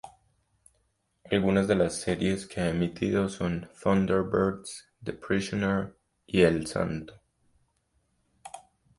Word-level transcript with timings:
Algunas 1.29 1.67
de 1.67 1.75
las 1.75 1.93
series 2.01 2.47
que 2.47 2.59
ha 2.59 2.69
emitido 2.69 3.29
son 3.29 3.69
"Thunderbirds", 3.83 4.87
"The 5.03 5.13
Prisoner" 5.13 5.95
y 6.25 6.41
"El 6.41 6.65
Santo". 6.65 7.21